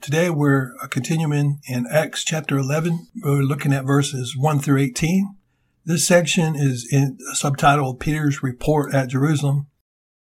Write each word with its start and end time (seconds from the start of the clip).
Today 0.00 0.30
we're 0.30 0.72
uh, 0.82 0.86
continuing 0.86 1.60
in 1.68 1.86
Acts 1.92 2.24
chapter 2.24 2.56
11. 2.56 3.08
We're 3.22 3.42
looking 3.42 3.74
at 3.74 3.84
verses 3.84 4.34
1 4.34 4.60
through 4.60 4.78
18. 4.78 5.36
This 5.84 6.06
section 6.06 6.56
is 6.56 6.88
in 6.90 7.18
subtitled 7.34 8.00
Peter's 8.00 8.42
Report 8.42 8.94
at 8.94 9.10
Jerusalem. 9.10 9.66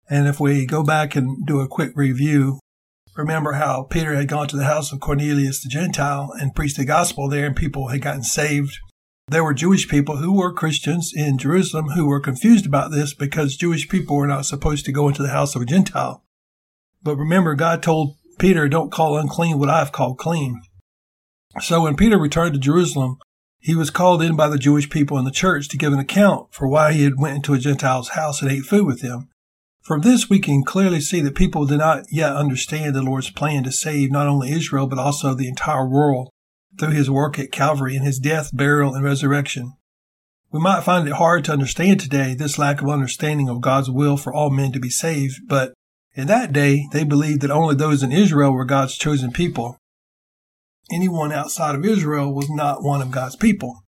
And 0.09 0.27
if 0.29 0.41
we 0.41 0.65
go 0.65 0.83
back 0.83 1.15
and 1.15 1.47
do 1.47 1.61
a 1.61 1.69
quick 1.69 1.93
review, 1.95 2.59
remember 3.17 3.53
how 3.53 3.83
Peter 3.83 4.15
had 4.15 4.29
gone 4.29 4.49
to 4.49 4.57
the 4.57 4.65
house 4.65 4.93
of 4.93 5.01
Cornelius 5.01 5.63
the 5.63 5.69
Gentile 5.69 6.33
and 6.41 6.55
preached 6.55 6.79
the 6.79 6.87
gospel 6.87 7.29
there 7.29 7.45
and 7.45 7.55
people 7.55 7.89
had 7.89 8.01
gotten 8.01 8.23
saved. 8.23 8.79
There 9.29 9.45
were 9.45 9.53
Jewish 9.53 9.89
people 9.89 10.17
who 10.17 10.33
were 10.33 10.55
Christians 10.55 11.13
in 11.15 11.37
Jerusalem 11.37 11.91
who 11.91 12.07
were 12.07 12.21
confused 12.21 12.65
about 12.65 12.93
this 12.93 13.13
because 13.13 13.59
Jewish 13.59 13.91
people 13.91 14.17
were 14.17 14.27
not 14.27 14.47
supposed 14.47 14.87
to 14.87 14.93
go 14.93 15.07
into 15.07 15.23
the 15.23 15.29
house 15.33 15.55
of 15.55 15.61
a 15.61 15.67
Gentile. 15.67 16.25
But 17.03 17.17
remember, 17.17 17.55
God 17.55 17.83
told 17.83 18.17
Peter, 18.39 18.69
don't 18.69 18.93
call 18.93 19.17
unclean 19.17 19.59
what 19.59 19.71
I've 19.71 19.93
called 19.93 20.19
clean. 20.19 20.61
So 21.61 21.83
when 21.83 21.97
Peter 21.97 22.19
returned 22.19 22.55
to 22.55 22.61
Jerusalem, 22.61 23.17
he 23.59 23.75
was 23.75 23.91
called 23.91 24.23
in 24.23 24.37
by 24.37 24.49
the 24.49 24.59
Jewish 24.59 24.91
people 24.91 25.19
in 25.19 25.25
the 25.25 25.31
church 25.31 25.69
to 25.69 25.79
give 25.79 25.93
an 25.93 25.99
account 25.99 26.53
for 26.53 26.69
why 26.69 26.93
he 26.93 27.05
had 27.05 27.19
went 27.19 27.37
into 27.37 27.55
a 27.55 27.59
Gentile's 27.59 28.11
house 28.11 28.43
and 28.43 28.51
ate 28.51 28.65
food 28.65 28.87
with 28.87 29.01
them. 29.01 29.29
From 29.83 30.03
this, 30.03 30.29
we 30.29 30.41
can 30.41 30.65
clearly 30.65 31.01
see 31.01 31.21
that 31.21 31.35
people 31.35 31.65
did 31.65 31.79
not 31.79 32.05
yet 32.11 32.35
understand 32.35 32.95
the 32.95 33.03
Lord's 33.03 33.31
plan 33.31 33.63
to 33.65 33.73
save 33.73 34.11
not 34.11 34.27
only 34.27 34.51
Israel, 34.51 34.87
but 34.87 34.99
also 34.99 35.33
the 35.33 35.49
entire 35.49 35.89
world 35.89 36.29
through 36.79 36.91
his 36.91 37.09
work 37.09 37.39
at 37.39 37.53
Calvary 37.53 37.97
and 37.97 38.05
his 38.05 38.19
death, 38.19 38.51
burial, 38.53 38.95
and 38.95 39.05
resurrection. 39.05 39.73
We 40.51 40.61
might 40.61 40.85
find 40.85 41.07
it 41.07 41.15
hard 41.15 41.45
to 41.45 41.53
understand 41.53 42.01
today 42.01 42.35
this 42.35 42.59
lack 42.59 42.83
of 42.83 42.89
understanding 42.89 43.49
of 43.49 43.61
God's 43.61 43.91
will 43.91 44.17
for 44.17 44.35
all 44.35 44.51
men 44.51 44.73
to 44.73 44.81
be 44.81 44.91
saved, 44.91 45.41
but 45.47 45.73
in 46.17 46.27
that 46.29 46.53
day, 46.53 46.89
they 46.93 47.05
believed 47.05 47.43
that 47.43 47.51
only 47.51 47.75
those 47.75 48.03
in 48.03 48.11
Israel 48.11 48.53
were 48.53 48.65
God's 48.65 48.97
chosen 48.97 49.31
people. 49.31 49.77
Anyone 50.91 51.31
outside 51.31 51.75
of 51.75 51.85
Israel 51.85 52.33
was 52.33 52.49
not 52.49 52.83
one 52.83 53.03
of 53.03 53.11
God's 53.11 53.37
people. 53.37 53.83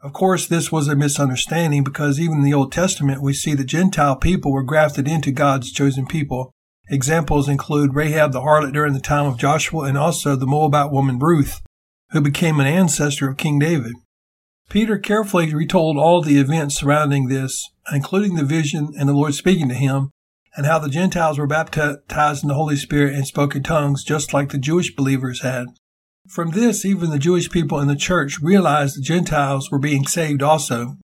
Of 0.00 0.12
course, 0.12 0.46
this 0.46 0.70
was 0.70 0.86
a 0.86 0.94
misunderstanding 0.94 1.82
because 1.82 2.20
even 2.20 2.38
in 2.38 2.44
the 2.44 2.54
Old 2.54 2.70
Testament, 2.70 3.22
we 3.22 3.32
see 3.32 3.54
that 3.54 3.64
Gentile 3.64 4.16
people 4.16 4.52
were 4.52 4.62
grafted 4.62 5.08
into 5.08 5.32
God's 5.32 5.72
chosen 5.72 6.06
people. 6.06 6.52
Examples 6.90 7.48
include 7.48 7.94
Rahab 7.94 8.32
the 8.32 8.42
harlot 8.42 8.72
during 8.72 8.92
the 8.92 9.00
time 9.00 9.26
of 9.26 9.38
Joshua 9.38 9.84
and 9.84 9.98
also 9.98 10.36
the 10.36 10.46
Moabite 10.46 10.92
woman 10.92 11.18
Ruth, 11.18 11.60
who 12.10 12.20
became 12.20 12.60
an 12.60 12.66
ancestor 12.66 13.28
of 13.28 13.38
King 13.38 13.58
David. 13.58 13.94
Peter 14.68 14.98
carefully 14.98 15.52
retold 15.52 15.96
all 15.96 16.22
the 16.22 16.38
events 16.38 16.76
surrounding 16.76 17.28
this, 17.28 17.70
including 17.92 18.36
the 18.36 18.44
vision 18.44 18.92
and 18.98 19.08
the 19.08 19.14
Lord 19.14 19.34
speaking 19.34 19.68
to 19.70 19.74
him, 19.74 20.10
and 20.56 20.66
how 20.66 20.78
the 20.78 20.88
Gentiles 20.88 21.38
were 21.38 21.46
baptized 21.46 22.42
in 22.42 22.48
the 22.48 22.54
Holy 22.54 22.76
Spirit 22.76 23.14
and 23.14 23.26
spoke 23.26 23.56
in 23.56 23.62
tongues 23.62 24.04
just 24.04 24.32
like 24.32 24.50
the 24.50 24.58
Jewish 24.58 24.94
believers 24.94 25.42
had. 25.42 25.66
From 26.28 26.50
this, 26.50 26.84
even 26.84 27.10
the 27.10 27.18
Jewish 27.18 27.50
people 27.50 27.80
in 27.80 27.88
the 27.88 27.96
church 27.96 28.38
realized 28.40 28.96
the 28.96 29.02
Gentiles 29.02 29.70
were 29.70 29.78
being 29.78 30.06
saved 30.06 30.42
also. 30.42 30.96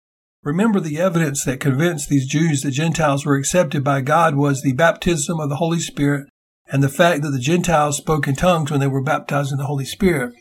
Remember 0.44 0.78
the 0.78 0.98
evidence 0.98 1.44
that 1.44 1.60
convinced 1.60 2.08
these 2.08 2.26
Jews 2.26 2.62
that 2.62 2.70
Gentiles 2.70 3.26
were 3.26 3.36
accepted 3.36 3.82
by 3.82 4.00
God 4.00 4.36
was 4.36 4.62
the 4.62 4.72
baptism 4.72 5.40
of 5.40 5.48
the 5.48 5.56
Holy 5.56 5.80
Spirit 5.80 6.28
and 6.70 6.82
the 6.82 6.88
fact 6.88 7.22
that 7.22 7.30
the 7.30 7.40
Gentiles 7.40 7.96
spoke 7.96 8.28
in 8.28 8.36
tongues 8.36 8.70
when 8.70 8.80
they 8.80 8.86
were 8.86 9.02
baptized 9.02 9.50
in 9.50 9.58
the 9.58 9.66
Holy 9.66 9.84
Spirit. 9.84 10.34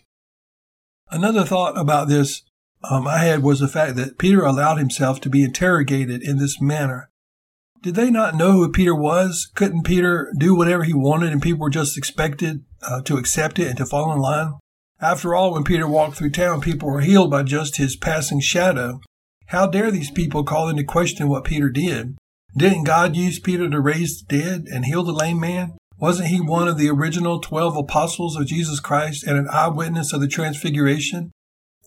Another 1.10 1.44
thought 1.44 1.78
about 1.78 2.10
this 2.10 2.44
um, 2.84 3.08
I 3.08 3.20
had 3.20 3.42
was 3.42 3.60
the 3.60 3.68
fact 3.68 3.96
that 3.96 4.20
Peter 4.20 4.44
allowed 4.44 4.78
himself 4.78 5.20
to 5.22 5.30
be 5.30 5.44
interrogated 5.44 6.22
in 6.22 6.38
this 6.38 6.62
manner. 6.62 7.10
Did 7.82 7.96
they 7.96 8.10
not 8.10 8.36
know 8.36 8.54
who 8.54 8.72
Peter 8.72 8.96
was? 8.96 9.50
Couldn't 9.56 9.84
Peter 9.84 10.32
do 10.38 10.56
whatever 10.56 10.84
he 10.84 10.94
wanted 10.94 11.32
and 11.32 11.42
people 11.42 11.62
were 11.62 11.70
just 11.70 11.98
expected 11.98 12.66
uh, 12.82 13.02
to 13.04 13.18
accept 13.18 13.60
it 13.60 13.68
and 13.68 13.78
to 13.78 13.86
fall 13.86 14.12
in 14.12 14.20
line? 14.20 14.54
After 15.00 15.36
all, 15.36 15.54
when 15.54 15.64
Peter 15.64 15.88
walked 15.88 16.18
through 16.18 16.32
town, 16.32 16.60
people 16.60 16.90
were 16.90 17.02
healed 17.02 17.30
by 17.30 17.44
just 17.44 17.78
his 17.78 17.96
passing 17.96 18.40
shadow. 18.40 19.00
How 19.48 19.68
dare 19.68 19.92
these 19.92 20.10
people 20.10 20.44
call 20.44 20.70
into 20.70 20.84
question 20.84 21.30
what 21.30 21.44
Peter 21.44 21.70
did? 21.70 22.18
Didn't 22.56 22.86
God 22.86 23.16
use 23.16 23.40
Peter 23.40 23.70
to 23.70 23.80
raise 23.80 24.24
the 24.24 24.38
dead 24.38 24.66
and 24.74 24.86
heal 24.86 25.04
the 25.04 25.14
lame 25.14 25.40
man? 25.40 25.78
Wasn't 26.00 26.30
he 26.30 26.42
one 26.42 26.68
of 26.68 26.78
the 26.78 26.90
original 26.90 27.40
12 27.40 27.78
apostles 27.78 28.36
of 28.36 28.48
Jesus 28.48 28.80
Christ 28.80 29.24
and 29.24 29.38
an 29.38 29.48
eyewitness 29.52 30.14
of 30.14 30.22
the 30.22 30.28
transfiguration? 30.28 31.32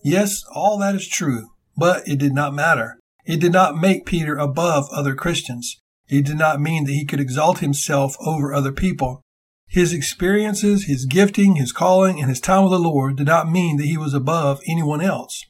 Yes, 0.03 0.43
all 0.53 0.77
that 0.79 0.95
is 0.95 1.07
true, 1.07 1.49
but 1.77 2.07
it 2.07 2.17
did 2.17 2.33
not 2.33 2.53
matter. 2.53 2.97
It 3.25 3.39
did 3.39 3.51
not 3.51 3.77
make 3.77 4.05
Peter 4.05 4.37
above 4.37 4.87
other 4.91 5.15
Christians. 5.15 5.80
It 6.11 6.25
did 6.25 6.37
not 6.37 6.59
mean 6.59 6.83
that 6.83 6.91
he 6.91 7.05
could 7.05 7.21
exalt 7.21 7.59
himself 7.59 8.17
over 8.19 8.53
other 8.53 8.73
people. 8.73 9.21
His 9.67 9.93
experiences, 9.93 10.83
his 10.83 11.05
gifting, 11.05 11.55
his 11.55 11.71
calling, 11.71 12.19
and 12.19 12.27
his 12.27 12.41
time 12.41 12.63
with 12.63 12.73
the 12.73 12.79
Lord 12.79 13.15
did 13.15 13.27
not 13.27 13.49
mean 13.49 13.77
that 13.77 13.85
he 13.85 13.95
was 13.95 14.13
above 14.13 14.59
anyone 14.67 14.99
else. 14.99 15.45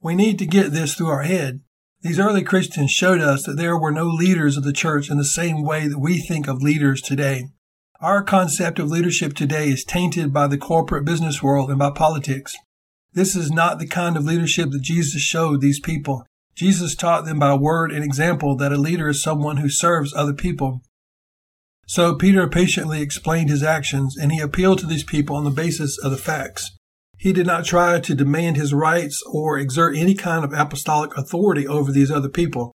We 0.00 0.14
need 0.14 0.38
to 0.38 0.46
get 0.46 0.70
this 0.70 0.94
through 0.94 1.08
our 1.08 1.24
head. 1.24 1.62
These 2.02 2.20
early 2.20 2.44
Christians 2.44 2.92
showed 2.92 3.20
us 3.20 3.42
that 3.42 3.56
there 3.56 3.76
were 3.76 3.90
no 3.90 4.06
leaders 4.06 4.56
of 4.56 4.62
the 4.62 4.72
church 4.72 5.10
in 5.10 5.18
the 5.18 5.24
same 5.24 5.64
way 5.64 5.88
that 5.88 5.98
we 5.98 6.20
think 6.20 6.46
of 6.46 6.62
leaders 6.62 7.02
today. 7.02 7.48
Our 8.00 8.22
concept 8.22 8.78
of 8.78 8.92
leadership 8.92 9.34
today 9.34 9.68
is 9.68 9.82
tainted 9.82 10.32
by 10.32 10.46
the 10.46 10.58
corporate 10.58 11.04
business 11.04 11.42
world 11.42 11.70
and 11.70 11.78
by 11.80 11.90
politics. 11.90 12.56
This 13.14 13.34
is 13.34 13.50
not 13.50 13.80
the 13.80 13.88
kind 13.88 14.16
of 14.16 14.22
leadership 14.22 14.70
that 14.70 14.82
Jesus 14.82 15.20
showed 15.22 15.60
these 15.60 15.80
people. 15.80 16.24
Jesus 16.58 16.96
taught 16.96 17.24
them 17.24 17.38
by 17.38 17.54
word 17.54 17.92
and 17.92 18.02
example 18.02 18.56
that 18.56 18.72
a 18.72 18.76
leader 18.76 19.08
is 19.08 19.22
someone 19.22 19.58
who 19.58 19.68
serves 19.68 20.12
other 20.12 20.32
people. 20.32 20.82
So 21.86 22.16
Peter 22.16 22.48
patiently 22.48 23.00
explained 23.00 23.48
his 23.48 23.62
actions 23.62 24.16
and 24.16 24.32
he 24.32 24.40
appealed 24.40 24.80
to 24.80 24.86
these 24.86 25.04
people 25.04 25.36
on 25.36 25.44
the 25.44 25.50
basis 25.50 25.96
of 26.02 26.10
the 26.10 26.16
facts. 26.16 26.76
He 27.16 27.32
did 27.32 27.46
not 27.46 27.64
try 27.64 28.00
to 28.00 28.14
demand 28.14 28.56
his 28.56 28.74
rights 28.74 29.22
or 29.30 29.56
exert 29.56 29.96
any 29.96 30.16
kind 30.16 30.44
of 30.44 30.52
apostolic 30.52 31.16
authority 31.16 31.64
over 31.64 31.92
these 31.92 32.10
other 32.10 32.28
people. 32.28 32.72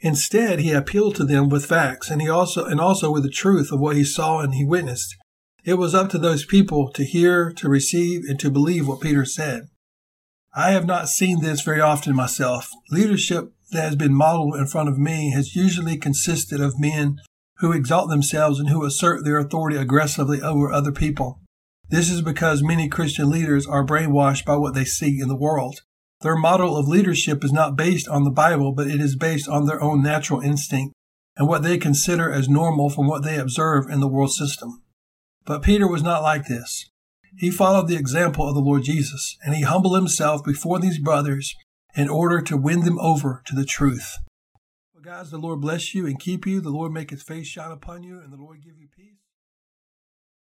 Instead, 0.00 0.60
he 0.60 0.72
appealed 0.72 1.14
to 1.16 1.24
them 1.24 1.50
with 1.50 1.66
facts 1.66 2.10
and 2.10 2.22
he 2.22 2.30
also 2.30 2.64
and 2.64 2.80
also 2.80 3.10
with 3.10 3.22
the 3.22 3.28
truth 3.28 3.70
of 3.70 3.80
what 3.80 3.96
he 3.96 4.04
saw 4.04 4.40
and 4.40 4.54
he 4.54 4.64
witnessed. 4.64 5.14
It 5.62 5.74
was 5.74 5.94
up 5.94 6.08
to 6.10 6.18
those 6.18 6.46
people 6.46 6.90
to 6.92 7.04
hear, 7.04 7.52
to 7.52 7.68
receive, 7.68 8.22
and 8.26 8.40
to 8.40 8.50
believe 8.50 8.88
what 8.88 9.02
Peter 9.02 9.26
said. 9.26 9.68
I 10.58 10.70
have 10.70 10.86
not 10.86 11.10
seen 11.10 11.42
this 11.42 11.60
very 11.60 11.82
often 11.82 12.16
myself. 12.16 12.70
Leadership 12.90 13.52
that 13.72 13.82
has 13.82 13.94
been 13.94 14.14
modeled 14.14 14.56
in 14.56 14.66
front 14.66 14.88
of 14.88 14.98
me 14.98 15.30
has 15.32 15.54
usually 15.54 15.98
consisted 15.98 16.62
of 16.62 16.80
men 16.80 17.20
who 17.58 17.72
exalt 17.72 18.08
themselves 18.08 18.58
and 18.58 18.70
who 18.70 18.82
assert 18.82 19.22
their 19.22 19.38
authority 19.38 19.76
aggressively 19.76 20.40
over 20.40 20.72
other 20.72 20.92
people. 20.92 21.40
This 21.90 22.10
is 22.10 22.22
because 22.22 22.62
many 22.62 22.88
Christian 22.88 23.28
leaders 23.28 23.66
are 23.66 23.84
brainwashed 23.84 24.46
by 24.46 24.56
what 24.56 24.74
they 24.74 24.86
see 24.86 25.20
in 25.20 25.28
the 25.28 25.36
world. 25.36 25.82
Their 26.22 26.36
model 26.36 26.74
of 26.74 26.88
leadership 26.88 27.44
is 27.44 27.52
not 27.52 27.76
based 27.76 28.08
on 28.08 28.24
the 28.24 28.30
Bible, 28.30 28.72
but 28.72 28.86
it 28.86 28.98
is 28.98 29.14
based 29.14 29.50
on 29.50 29.66
their 29.66 29.82
own 29.82 30.02
natural 30.02 30.40
instinct 30.40 30.94
and 31.36 31.46
what 31.46 31.64
they 31.64 31.76
consider 31.76 32.32
as 32.32 32.48
normal 32.48 32.88
from 32.88 33.06
what 33.06 33.22
they 33.22 33.36
observe 33.38 33.90
in 33.90 34.00
the 34.00 34.08
world 34.08 34.32
system. 34.32 34.82
But 35.44 35.62
Peter 35.62 35.86
was 35.86 36.02
not 36.02 36.22
like 36.22 36.46
this. 36.46 36.88
He 37.36 37.50
followed 37.50 37.88
the 37.88 37.96
example 37.96 38.48
of 38.48 38.54
the 38.54 38.60
Lord 38.60 38.84
Jesus, 38.84 39.36
and 39.44 39.54
he 39.54 39.62
humbled 39.62 39.96
himself 39.96 40.44
before 40.44 40.78
these 40.78 40.98
brothers 40.98 41.54
in 41.94 42.08
order 42.08 42.40
to 42.42 42.56
win 42.56 42.80
them 42.80 42.98
over 43.00 43.42
to 43.46 43.54
the 43.54 43.64
truth. 43.64 44.16
Well, 44.94 45.02
guys, 45.02 45.30
the 45.30 45.38
Lord 45.38 45.60
bless 45.60 45.94
you 45.94 46.06
and 46.06 46.18
keep 46.18 46.46
you. 46.46 46.60
The 46.60 46.70
Lord 46.70 46.92
make 46.92 47.10
his 47.10 47.22
face 47.22 47.46
shine 47.46 47.72
upon 47.72 48.02
you, 48.02 48.20
and 48.20 48.32
the 48.32 48.36
Lord 48.36 48.62
give 48.62 48.78
you 48.78 48.88
peace. 48.94 49.25